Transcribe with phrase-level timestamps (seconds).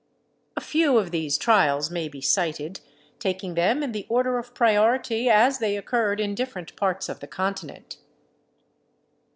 [0.57, 2.79] A few of these trials may be cited,
[3.19, 7.27] taking them in the order of priority, as they occurred in different parts of the
[7.27, 7.99] Continent.